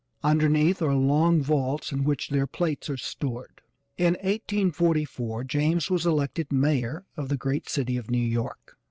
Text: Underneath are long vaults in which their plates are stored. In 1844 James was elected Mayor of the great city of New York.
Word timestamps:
Underneath 0.23 0.81
are 0.81 0.95
long 0.95 1.43
vaults 1.43 1.91
in 1.91 2.03
which 2.03 2.29
their 2.29 2.47
plates 2.47 2.89
are 2.89 2.97
stored. 2.97 3.61
In 3.99 4.13
1844 4.23 5.43
James 5.43 5.91
was 5.91 6.07
elected 6.07 6.51
Mayor 6.51 7.05
of 7.15 7.29
the 7.29 7.37
great 7.37 7.69
city 7.69 7.97
of 7.97 8.09
New 8.09 8.17
York. 8.17 8.79